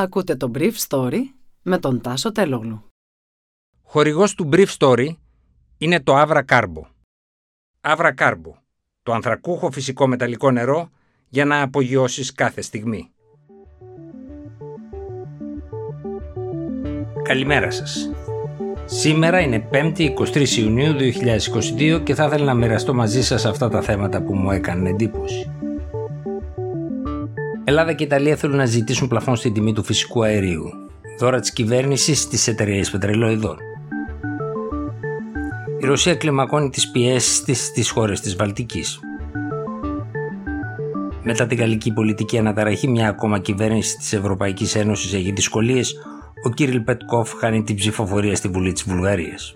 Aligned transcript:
Ακούτε 0.00 0.36
το 0.36 0.50
Brief 0.54 0.72
Story 0.88 1.18
με 1.62 1.78
τον 1.78 2.00
Τάσο 2.00 2.32
Τελόγλου. 2.32 2.84
Χορηγός 3.82 4.34
του 4.34 4.48
Brief 4.52 4.66
Story 4.78 5.08
είναι 5.78 6.00
το 6.00 6.20
Avra 6.20 6.42
Carbo. 6.48 6.82
Avra 7.80 8.14
Carbo, 8.18 8.52
το 9.02 9.12
ανθρακούχο 9.12 9.70
φυσικό 9.70 10.06
μεταλλικό 10.06 10.50
νερό 10.50 10.90
για 11.28 11.44
να 11.44 11.62
απογειώσεις 11.62 12.32
κάθε 12.32 12.60
στιγμή. 12.60 13.10
Καλημέρα 17.22 17.70
σας. 17.70 18.10
Σήμερα 18.84 19.40
είναι 19.40 19.68
5η 19.72 20.14
23 20.34 20.48
Ιουνίου 20.48 20.92
2022 21.78 22.00
και 22.04 22.14
θα 22.14 22.24
ήθελα 22.24 22.44
να 22.44 22.54
μοιραστώ 22.54 22.94
μαζί 22.94 23.22
σας 23.22 23.44
αυτά 23.44 23.68
τα 23.68 23.80
θέματα 23.80 24.22
που 24.22 24.34
μου 24.34 24.50
έκανε 24.50 24.88
εντύπωση. 24.88 25.50
Ελλάδα 27.70 27.92
και 27.92 28.04
Ιταλία 28.04 28.36
θέλουν 28.36 28.56
να 28.56 28.64
ζητήσουν 28.64 29.08
πλαφόν 29.08 29.36
στην 29.36 29.52
τιμή 29.52 29.72
του 29.72 29.84
φυσικού 29.84 30.24
αερίου. 30.24 30.70
Δώρα 31.18 31.40
της 31.40 31.52
κυβέρνησης 31.52 32.20
στι 32.20 32.50
εταιρείε 32.50 32.84
πετρελαιοειδών. 32.90 33.56
Η 35.80 35.86
Ρωσία 35.86 36.14
κλιμακώνει 36.14 36.70
τις 36.70 36.90
πιέσεις 36.90 37.42
της 37.42 37.64
στις 37.64 37.90
χώρες 37.90 38.20
της 38.20 38.36
Βαλτικής. 38.36 39.00
Μετά 41.22 41.46
την 41.46 41.58
γαλλική 41.58 41.92
πολιτική 41.92 42.38
αναταραχή, 42.38 42.88
μια 42.88 43.08
ακόμα 43.08 43.38
κυβέρνηση 43.38 43.96
της 43.96 44.12
Ευρωπαϊκής 44.12 44.74
Ένωσης 44.74 45.14
έχει 45.14 45.32
δυσκολίες. 45.32 45.94
Ο 46.46 46.50
Κύριλ 46.50 46.80
Πετκόφ 46.80 47.32
χάνει 47.34 47.62
την 47.62 47.76
ψηφοφορία 47.76 48.36
στη 48.36 48.48
Βουλή 48.48 48.72
της 48.72 48.82
Βουλγαρίας. 48.82 49.54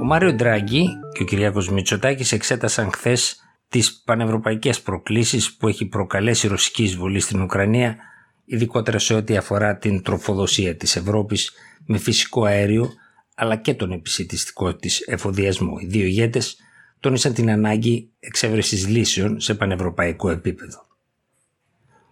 Ο 0.00 0.04
Μάριο 0.04 0.32
Ντράγκη 0.32 0.86
και 1.12 1.22
ο 1.22 1.26
Κυριάκος 1.26 1.70
Μητσοτάκης 1.70 2.32
εξέτασαν 2.32 2.90
χθες 2.92 3.42
τις 3.68 4.02
πανευρωπαϊκές 4.04 4.80
προκλήσεις 4.80 5.54
που 5.56 5.68
έχει 5.68 5.86
προκαλέσει 5.86 6.46
η 6.46 6.48
ρωσική 6.48 6.82
εισβολή 6.82 7.20
στην 7.20 7.40
Ουκρανία, 7.40 7.96
ειδικότερα 8.44 8.98
σε 8.98 9.14
ό,τι 9.14 9.36
αφορά 9.36 9.76
την 9.76 10.02
τροφοδοσία 10.02 10.76
της 10.76 10.96
Ευρώπης 10.96 11.52
με 11.86 11.98
φυσικό 11.98 12.44
αέριο, 12.44 12.92
αλλά 13.34 13.56
και 13.56 13.74
τον 13.74 13.92
επισητιστικό 13.92 14.74
της 14.74 15.00
εφοδιασμό. 15.00 15.76
Οι 15.80 15.86
δύο 15.86 16.04
ηγέτες 16.04 16.56
τόνισαν 17.00 17.34
την 17.34 17.50
ανάγκη 17.50 18.10
εξέβρεσης 18.20 18.88
λύσεων 18.88 19.40
σε 19.40 19.54
πανευρωπαϊκό 19.54 20.30
επίπεδο. 20.30 20.86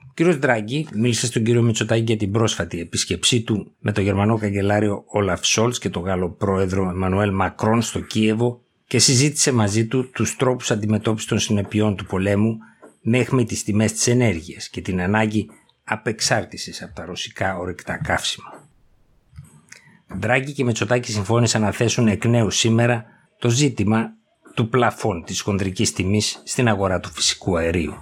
Ο 0.00 0.12
κ. 0.14 0.36
Ντράγκη 0.36 0.88
μίλησε 0.94 1.26
στον 1.26 1.44
κύριο 1.44 1.62
Μητσοτάκη 1.62 2.02
για 2.02 2.16
την 2.16 2.30
πρόσφατη 2.30 2.80
επίσκεψή 2.80 3.42
του 3.42 3.72
με 3.78 3.92
τον 3.92 4.04
Γερμανό 4.04 4.38
καγκελάριο 4.38 5.04
Όλαφ 5.06 5.46
Σόλτς 5.46 5.78
και 5.78 5.90
τον 5.90 6.02
Γάλλο 6.02 6.30
πρόεδρο 6.30 6.90
Εμμανουέλ 6.90 7.34
Μακρόν 7.34 7.82
στο 7.82 8.00
Κίεβο 8.00 8.65
και 8.86 8.98
συζήτησε 8.98 9.52
μαζί 9.52 9.86
του 9.86 10.10
τους 10.10 10.36
τρόπους 10.36 10.70
αντιμετώπισης 10.70 11.28
των 11.28 11.38
συνεπειών 11.38 11.96
του 11.96 12.06
πολέμου 12.06 12.58
μέχρι 13.00 13.44
τις 13.44 13.64
τιμές 13.64 13.92
της 13.92 14.06
ενέργειας 14.06 14.68
και 14.68 14.80
την 14.80 15.00
ανάγκη 15.00 15.50
απεξάρτησης 15.84 16.82
από 16.82 16.94
τα 16.94 17.04
ρωσικά 17.04 17.56
ορυκτά 17.58 17.96
καύσιμα. 17.96 18.68
Ντράγκη 20.18 20.52
και 20.52 20.64
Μετσοτάκη 20.64 21.12
συμφώνησαν 21.12 21.62
να 21.62 21.70
θέσουν 21.70 22.08
εκ 22.08 22.24
νέου 22.24 22.50
σήμερα 22.50 23.04
το 23.38 23.48
ζήτημα 23.48 24.12
του 24.54 24.68
πλαφών 24.68 25.24
της 25.24 25.40
χοντρικής 25.40 25.92
τιμής 25.92 26.42
στην 26.44 26.68
αγορά 26.68 27.00
του 27.00 27.10
φυσικού 27.12 27.56
αερίου. 27.56 27.94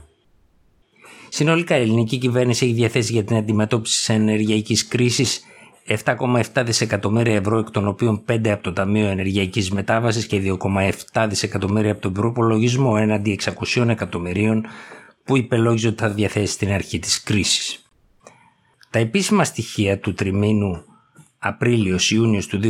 Συνολικά 1.28 1.78
η 1.78 1.80
ελληνική 1.80 2.18
κυβέρνηση 2.18 2.64
έχει 2.64 2.74
διαθέσει 2.74 3.12
για 3.12 3.24
την 3.24 3.36
αντιμετώπιση 3.36 3.96
της 3.96 4.08
ενεργειακής 4.08 4.88
κρίσης 4.88 5.44
7,7 5.86 6.62
δισεκατομμύρια 6.64 7.34
ευρώ, 7.34 7.58
εκ 7.58 7.70
των 7.70 7.86
οποίων 7.86 8.24
5 8.28 8.48
από 8.48 8.62
το 8.62 8.72
Ταμείο 8.72 9.06
Ενεργειακής 9.06 9.70
Μετάβασης 9.70 10.26
και 10.26 10.56
2,7 11.12 11.26
δισεκατομμύρια 11.28 11.92
από 11.92 12.00
τον 12.00 12.12
προπολογισμό 12.12 12.94
έναντι 12.98 13.38
600 13.74 13.88
εκατομμυρίων 13.88 14.66
που 15.24 15.36
υπελόγιζε 15.36 15.88
ότι 15.88 16.02
θα 16.02 16.08
διαθέσει 16.10 16.52
στην 16.52 16.72
αρχή 16.72 16.98
της 16.98 17.22
κρίσης. 17.22 17.82
Τα 18.90 18.98
επίσημα 18.98 19.44
στοιχεία 19.44 19.98
του 19.98 20.14
τριμήνου 20.14 20.84
Απρίλιο-Ιούνιο 21.38 22.42
του 22.48 22.60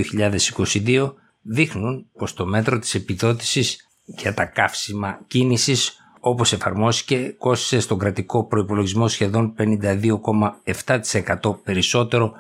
2022 0.85 1.13
δείχνουν 1.43 2.07
πως 2.19 2.35
το 2.35 2.47
μέτρο 2.47 2.79
της 2.79 2.95
επιδότησης 2.95 3.89
για 4.05 4.35
τα 4.35 4.45
καύσιμα 4.45 5.21
κίνησης 5.27 5.99
όπως 6.21 6.53
εφαρμόστηκε 6.53 7.35
κόστησε 7.39 7.81
στον 7.81 7.99
κρατικό 7.99 8.45
προϋπολογισμό 8.45 9.09
σχεδόν 9.09 9.55
52,7% 9.59 11.57
περισσότερο 11.65 12.33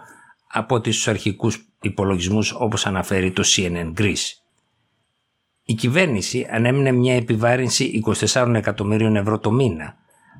από 0.56 0.80
τις 0.80 1.08
αρχικούς 1.08 1.68
υπολογισμούς 1.80 2.52
όπως 2.52 2.86
αναφέρει 2.86 3.32
το 3.32 3.42
CNN 3.46 3.92
Greece. 3.98 4.32
Η 5.64 5.74
κυβέρνηση 5.74 6.46
ανέμεινε 6.50 6.92
μια 6.92 7.14
επιβάρυνση 7.14 8.02
24 8.32 8.52
εκατομμύριων 8.54 9.16
ευρώ 9.16 9.38
το 9.38 9.50
μήνα, 9.52 9.96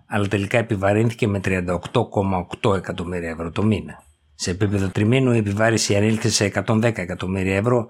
αλλά 0.06 0.28
τελικά 0.28 0.58
επιβαρύνθηκε 0.58 1.26
με 1.26 1.40
38,8 1.44 2.76
εκατομμύρια 2.76 3.30
ευρώ 3.30 3.50
το 3.50 3.62
μήνα. 3.62 4.02
Σε 4.34 4.50
επίπεδο 4.50 4.88
τριμήνου 4.88 5.32
η 5.32 5.36
επιβάρυνση 5.36 5.96
ανήλθε 5.96 6.28
σε 6.28 6.52
110 6.66 6.82
εκατομμύρια 6.82 7.56
ευρώ 7.56 7.86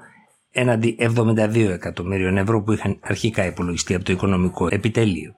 έναντι 0.50 0.96
72 1.00 1.54
εκατομμύριων 1.56 2.36
ευρώ 2.36 2.62
που 2.62 2.72
είχαν 2.72 2.98
αρχικά 3.00 3.46
υπολογιστεί 3.46 3.94
από 3.94 4.04
το 4.04 4.12
οικονομικό 4.12 4.68
επιτελείο. 4.70 5.34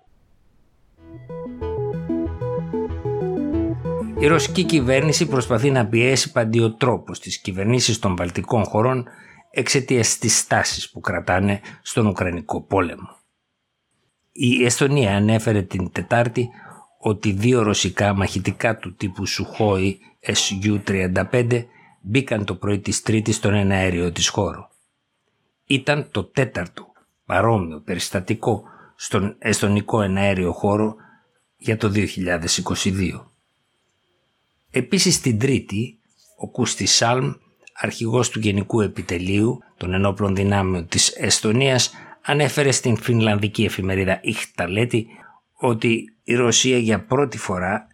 Η 4.18 4.26
ρωσική 4.26 4.64
κυβέρνηση 4.64 5.26
προσπαθεί 5.26 5.70
να 5.70 5.86
πιέσει 5.86 6.32
παντιοτρόπω 6.32 7.12
τι 7.12 7.40
κυβερνήσει 7.40 8.00
των 8.00 8.16
βαλτικών 8.16 8.64
χωρών 8.64 9.06
εξαιτίας 9.50 10.18
της 10.18 10.46
τάση 10.46 10.90
που 10.90 11.00
κρατάνε 11.00 11.60
στον 11.82 12.06
Ουκρανικό 12.06 12.62
πόλεμο. 12.62 13.08
Η 14.32 14.64
Εστονία 14.64 15.16
ανέφερε 15.16 15.62
την 15.62 15.92
Τετάρτη 15.92 16.48
ότι 16.98 17.32
δύο 17.32 17.62
ρωσικά 17.62 18.14
μαχητικά 18.14 18.76
του 18.76 18.94
τύπου 18.94 19.26
Σουχόη 19.26 19.98
SU-35 20.26 21.64
μπήκαν 22.00 22.44
το 22.44 22.54
πρωί 22.54 22.78
της 22.78 23.02
Τρίτης 23.02 23.36
στον 23.36 23.54
εναέριο 23.54 24.12
της 24.12 24.28
χώρο. 24.28 24.70
Ήταν 25.66 26.08
το 26.10 26.24
τέταρτο 26.24 26.86
παρόμοιο 27.24 27.80
περιστατικό 27.80 28.62
στον 28.96 29.36
εστονικό 29.38 30.02
εναέριο 30.02 30.52
χώρο 30.52 30.96
για 31.56 31.76
το 31.76 31.92
2022. 31.94 33.35
Επίσης 34.76 35.20
την 35.20 35.38
Τρίτη, 35.38 35.98
ο 36.36 36.50
Κούστη 36.50 36.86
Σάλμ, 36.86 37.32
αρχηγός 37.72 38.30
του 38.30 38.38
Γενικού 38.38 38.80
Επιτελείου 38.80 39.58
των 39.76 39.92
Ενόπλων 39.92 40.34
Δυνάμεων 40.34 40.88
της 40.88 41.08
Εστονίας, 41.08 41.92
ανέφερε 42.22 42.70
στην 42.70 42.96
φινλανδική 42.96 43.64
εφημερίδα 43.64 44.18
Ιχταλέτη 44.22 45.06
ότι 45.52 46.04
η 46.22 46.34
Ρωσία 46.34 46.78
για 46.78 47.04
πρώτη 47.04 47.38
φορά 47.38 47.86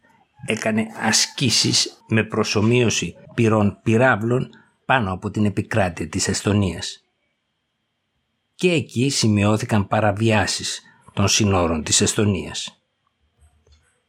έκανε 0.46 0.86
ασκήσεις 1.00 2.04
με 2.08 2.24
προσωμείωση 2.24 3.14
πυρών 3.34 3.78
πυράβλων 3.82 4.50
πάνω 4.84 5.12
από 5.12 5.30
την 5.30 5.44
επικράτεια 5.44 6.08
της 6.08 6.28
Εστονίας. 6.28 7.04
Και 8.54 8.72
εκεί 8.72 9.08
σημειώθηκαν 9.08 9.88
παραβιάσεις 9.88 10.82
των 11.12 11.28
συνόρων 11.28 11.82
της 11.82 12.00
Εστονίας. 12.00 12.81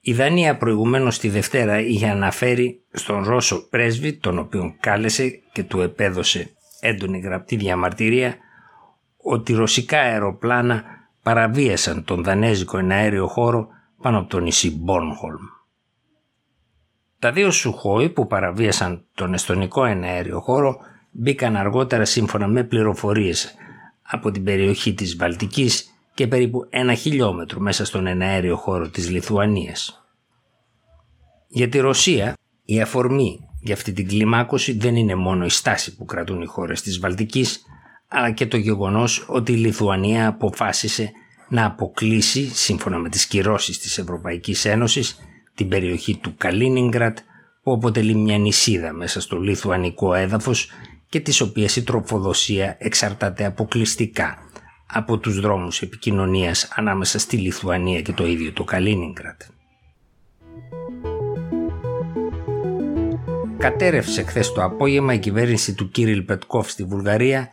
Η 0.06 0.14
Δανία 0.14 0.58
προηγουμένως 0.58 1.20
τη 1.20 1.30
Δευτέρα 1.30 1.80
είχε 1.80 2.08
αναφέρει 2.08 2.84
στον 2.92 3.24
Ρώσο 3.24 3.68
πρέσβη, 3.70 4.14
τον 4.14 4.40
οποίον 4.40 4.76
κάλεσε 4.80 5.30
και 5.52 5.64
του 5.64 5.82
επέδωσε 5.82 6.52
έντονη 6.80 7.20
γραπτή 7.20 7.56
διαμαρτυρία, 7.56 8.36
ότι 9.18 9.54
ρωσικά 9.54 10.00
αεροπλάνα 10.00 10.84
παραβίασαν 11.24 12.04
τον 12.04 12.24
δανέζικο 12.24 12.78
εναέριο 12.78 13.28
χώρο 13.28 13.68
πάνω 14.02 14.18
από 14.18 14.30
το 14.30 14.40
νησί 14.40 14.72
Μπόρνχολμ. 14.72 15.42
Τα 17.20 17.32
δύο 17.32 17.52
Σουχόι 17.52 18.10
που 18.10 18.28
παραβίασαν 18.28 19.06
τον 19.14 19.34
εστονικό 19.34 19.86
εναέριο 19.86 20.40
χώρο 20.40 20.78
μπήκαν 21.12 21.56
αργότερα 21.56 22.06
σύμφωνα 22.06 22.48
με 22.48 22.64
πληροφορίες 22.64 23.54
από 24.02 24.32
την 24.32 24.44
περιοχή 24.44 24.94
της 24.94 25.16
Βαλτικής 25.16 25.93
και 26.14 26.28
περίπου 26.28 26.68
ένα 26.70 26.94
χιλιόμετρο 26.94 27.60
μέσα 27.60 27.86
στον 27.86 28.08
εναέριο 28.08 28.56
χώρο 28.56 28.90
της 28.90 29.10
Λιθουανίας. 29.10 30.06
Για 31.48 31.70
τη 31.70 31.80
Ρωσία, 31.80 32.38
η 32.66 32.82
αφορμή 32.82 33.40
για 33.62 33.74
αυτή 33.74 33.94
την 33.94 34.08
κλιμάκωση 34.08 34.78
δεν 34.78 34.96
είναι 34.96 35.16
μόνο 35.16 35.46
η 35.46 35.50
στάση 35.50 35.96
που 35.96 36.06
κρατούν 36.06 36.42
οι 36.42 36.46
χώρες 36.46 36.82
της 36.82 37.00
Βαλτικής, 37.00 37.62
αλλά 38.08 38.32
και 38.32 38.48
το 38.48 38.58
γεγονός 38.58 39.26
ότι 39.28 39.52
η 39.52 39.56
Λιθουανία 39.56 40.28
αποφάσισε 40.28 41.12
να 41.50 41.66
αποκλείσει, 41.66 42.56
σύμφωνα 42.56 42.98
με 42.98 43.10
τις 43.10 43.26
κυρώσεις 43.26 43.80
της 43.80 43.98
Ευρωπαϊκής 43.98 44.66
Ένωσης, 44.66 45.20
την 45.56 45.68
περιοχή 45.68 46.18
του 46.18 46.34
Καλίνιγκρατ, 46.38 47.18
που 47.64 47.72
αποτελεί 47.72 48.16
μια 48.16 48.38
νησίδα 48.38 48.94
μέσα 48.94 49.22
στο 49.22 49.40
λιθουανικό 49.40 50.14
έδαφος 50.14 50.70
και 51.10 51.20
της 51.20 51.42
οποίας 51.42 51.76
η 51.76 51.84
τροφοδοσία 51.84 52.76
εξαρτάται 52.80 53.46
αποκλειστικά 53.46 54.38
από 54.94 55.18
τους 55.18 55.40
δρόμους 55.40 55.82
επικοινωνίας 55.82 56.72
ανάμεσα 56.76 57.20
στη 57.20 57.38
Λιθουανία 57.38 58.02
και 58.02 58.14
το 58.14 58.26
ίδιο 58.26 58.52
το 58.52 58.64
Καλίνιγκρατ. 58.64 59.42
Κατέρευσε 63.58 64.24
χθες 64.24 64.52
το 64.52 64.64
απόγευμα 64.64 65.14
η 65.14 65.20
κυβέρνηση 65.20 65.74
του 65.74 65.90
Κύριλ 65.90 66.22
Πετκόφ 66.22 66.70
στη 66.70 66.84
Βουλγαρία 66.84 67.50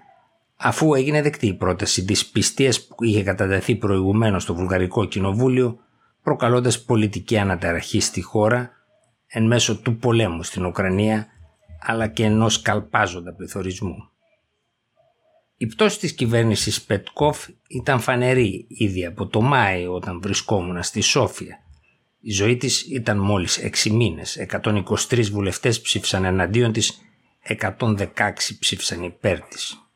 αφού 0.56 0.94
έγινε 0.94 1.22
δεκτή 1.22 1.46
η 1.46 1.54
πρόταση 1.54 2.04
της 2.04 2.26
πιστείας 2.26 2.86
που 2.86 3.04
είχε 3.04 3.22
κατατεθεί 3.22 3.76
προηγουμένως 3.76 4.42
στο 4.42 4.54
Βουλγαρικό 4.54 5.04
Κοινοβούλιο 5.04 5.78
προκαλώντας 6.22 6.82
πολιτική 6.82 7.38
αναταραχή 7.38 8.00
στη 8.00 8.20
χώρα 8.20 8.70
εν 9.26 9.46
μέσω 9.46 9.80
του 9.80 9.96
πολέμου 9.96 10.42
στην 10.42 10.64
Ουκρανία 10.64 11.26
αλλά 11.80 12.06
και 12.06 12.24
ενός 12.24 12.62
καλπάζοντα 12.62 13.34
πληθωρισμού. 13.34 14.08
Η 15.62 15.66
πτώση 15.66 15.98
της 15.98 16.12
κυβέρνησης 16.12 16.82
Πετκόφ 16.82 17.48
ήταν 17.68 18.00
φανερή 18.00 18.66
ήδη 18.68 19.06
από 19.06 19.26
το 19.26 19.40
Μάη 19.40 19.86
όταν 19.86 20.20
βρισκόμουν 20.20 20.82
στη 20.82 21.00
Σόφια. 21.00 21.58
Η 22.20 22.30
ζωή 22.30 22.56
της 22.56 22.82
ήταν 22.82 23.18
μόλις 23.18 23.58
6 23.58 23.90
μήνες. 23.90 24.36
123 24.36 25.30
βουλευτές 25.30 25.80
ψήφισαν 25.80 26.24
εναντίον 26.24 26.72
της, 26.72 27.00
116 27.42 28.58
ψήφισαν 28.58 29.02
υπέρ 29.02 29.40
της. 29.40 29.90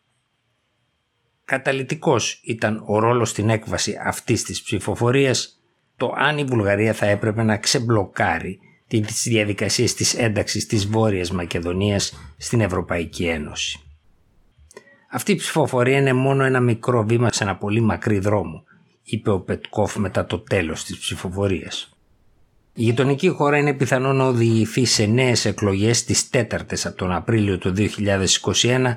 Καταλητικός 1.44 2.40
ήταν 2.44 2.84
ο 2.86 2.98
ρόλος 2.98 3.30
στην 3.30 3.50
έκβαση 3.50 3.96
αυτής 4.04 4.42
της 4.42 4.62
ψηφοφορίας 4.62 5.60
το 5.96 6.14
αν 6.16 6.38
η 6.38 6.44
Βουλγαρία 6.44 6.92
θα 6.92 7.06
έπρεπε 7.06 7.42
να 7.42 7.56
ξεμπλοκάρει 7.56 8.58
τις 8.86 9.22
διαδικασίες 9.22 9.94
της 9.94 10.14
ένταξης 10.14 10.66
της 10.66 10.86
Βόρειας 10.86 11.30
Μακεδονίας 11.30 12.12
στην 12.36 12.60
Ευρωπαϊκή 12.60 13.24
Ένωση. 13.24 13.83
Αυτή 15.14 15.32
η 15.32 15.34
ψηφοφορία 15.34 15.98
είναι 15.98 16.12
μόνο 16.12 16.44
ένα 16.44 16.60
μικρό 16.60 17.04
βήμα 17.04 17.32
σε 17.32 17.44
ένα 17.44 17.56
πολύ 17.56 17.80
μακρύ 17.80 18.18
δρόμο, 18.18 18.64
είπε 19.02 19.30
ο 19.30 19.40
Πετκόφ 19.40 19.96
μετά 19.96 20.26
το 20.26 20.38
τέλος 20.38 20.84
της 20.84 20.98
ψηφοφορίας. 20.98 21.96
Η 22.74 22.82
γειτονική 22.82 23.28
χώρα 23.28 23.58
είναι 23.58 23.72
πιθανό 23.72 24.12
να 24.12 24.24
οδηγηθεί 24.24 24.84
σε 24.84 25.06
νέες 25.06 25.44
εκλογές 25.44 26.04
τις 26.04 26.30
τέταρτες 26.30 26.86
από 26.86 26.96
τον 26.96 27.12
Απρίλιο 27.12 27.58
του 27.58 27.74
2021, 27.76 28.96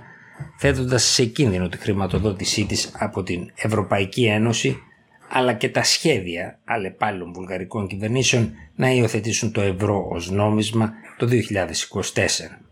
θέτοντας 0.57 1.03
σε 1.03 1.25
κίνδυνο 1.25 1.69
τη 1.69 1.77
χρηματοδότησή 1.77 2.65
της 2.65 2.91
από 2.99 3.23
την 3.23 3.51
Ευρωπαϊκή 3.55 4.25
Ένωση, 4.25 4.77
αλλά 5.29 5.53
και 5.53 5.69
τα 5.69 5.83
σχέδια 5.83 6.59
αλλεπάλληλων 6.65 7.33
βουλγαρικών 7.33 7.87
κυβερνήσεων 7.87 8.51
να 8.75 8.91
υιοθετήσουν 8.91 9.51
το 9.51 9.61
ευρώ 9.61 10.07
ως 10.11 10.31
νόμισμα 10.31 10.93
το 11.17 11.27
2024. 11.27 12.66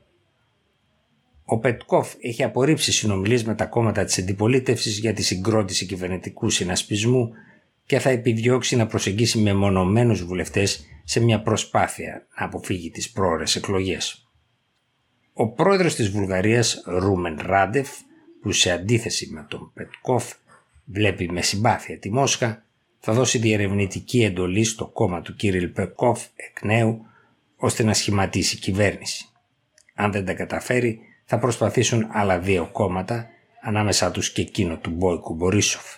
Ο 1.45 1.59
Πετκόφ 1.59 2.13
έχει 2.19 2.43
απορρίψει 2.43 2.91
συνομιλίες 2.91 3.43
με 3.43 3.55
τα 3.55 3.65
κόμματα 3.65 4.05
της 4.05 4.17
αντιπολίτευσης 4.17 4.97
για 4.97 5.13
τη 5.13 5.23
συγκρότηση 5.23 5.85
κυβερνητικού 5.85 6.49
συνασπισμού 6.49 7.31
και 7.85 7.99
θα 7.99 8.09
επιδιώξει 8.09 8.75
να 8.75 8.87
προσεγγίσει 8.87 9.37
με 9.37 9.53
μονομένους 9.53 10.23
βουλευτές 10.23 10.85
σε 11.03 11.19
μια 11.19 11.41
προσπάθεια 11.41 12.27
να 12.39 12.45
αποφύγει 12.45 12.89
τις 12.89 13.11
πρόορες 13.11 13.55
εκλογές. 13.55 14.29
Ο 15.33 15.47
πρόεδρος 15.47 15.95
της 15.95 16.09
Βουλγαρίας, 16.09 16.83
Ρούμεν 16.85 17.39
Ράντεφ, 17.41 17.89
που 18.41 18.51
σε 18.51 18.71
αντίθεση 18.71 19.29
με 19.31 19.45
τον 19.49 19.71
Πετκόφ 19.73 20.33
βλέπει 20.85 21.31
με 21.31 21.41
συμπάθεια 21.41 21.99
τη 21.99 22.11
Μόσχα, 22.11 22.63
θα 22.99 23.13
δώσει 23.13 23.37
διερευνητική 23.37 24.23
εντολή 24.23 24.63
στο 24.63 24.87
κόμμα 24.87 25.21
του 25.21 25.35
Κύριλ 25.35 25.67
Πετκόφ 25.67 26.25
εκ 26.35 26.63
νέου, 26.63 27.05
ώστε 27.55 27.83
να 27.83 27.93
σχηματίσει 27.93 28.57
κυβέρνηση. 28.57 29.25
Αν 29.95 30.11
δεν 30.11 30.25
τα 30.25 30.33
καταφέρει, 30.33 30.99
θα 31.25 31.39
προσπαθήσουν 31.39 32.07
άλλα 32.11 32.39
δύο 32.39 32.69
κόμματα, 32.71 33.27
ανάμεσά 33.61 34.11
τους 34.11 34.31
και 34.31 34.41
εκείνο 34.41 34.77
του 34.77 34.89
Μπόικου 34.89 35.33
Μπορίσοφ. 35.33 35.95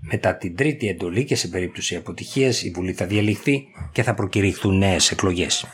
Μετά 0.00 0.36
την 0.36 0.56
τρίτη 0.56 0.88
εντολή 0.88 1.24
και 1.24 1.34
σε 1.34 1.48
περίπτωση 1.48 1.96
αποτυχίας 1.96 2.62
η 2.62 2.70
Βουλή 2.70 2.92
θα 2.92 3.06
διαλυθεί 3.06 3.66
και 3.92 4.02
θα 4.02 4.14
προκηρυχθούν 4.14 4.78
νέες 4.78 5.10
εκλογές. 5.10 5.66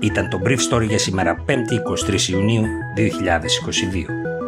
Ήταν 0.00 0.28
το 0.28 0.40
Brief 0.44 0.58
Story 0.70 0.86
για 0.88 0.98
σήμερα 0.98 1.44
5η 1.48 2.10
23 2.10 2.20
Ιουνίου 2.28 2.64
2022. 2.96 4.41